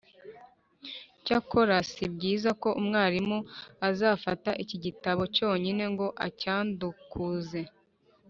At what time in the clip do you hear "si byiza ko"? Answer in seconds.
1.91-2.69